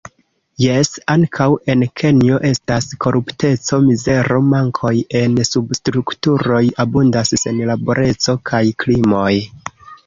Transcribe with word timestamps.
Jes, 0.61 0.87
ankaŭ 1.15 1.47
en 1.73 1.83
Kenjo 2.01 2.39
estas 2.51 2.87
korupteco, 3.05 3.79
mizero, 3.91 4.41
mankoj 4.55 4.95
en 5.23 5.39
substrukturoj, 5.53 6.65
abundas 6.87 7.39
senlaboreco 7.45 8.39
kaj 8.53 8.67
krimoj. 8.85 9.33